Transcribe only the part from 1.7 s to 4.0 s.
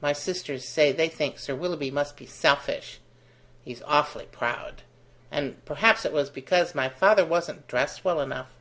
must be selfish. He's